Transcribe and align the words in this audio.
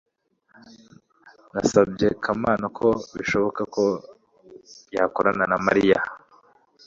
nasabye 1.53 2.07
kamana 2.23 2.65
ko 2.77 2.87
bishoboka 3.17 3.61
ko 3.75 3.83
yakorana 4.95 5.43
na 5.51 5.57
mariya 5.65 5.99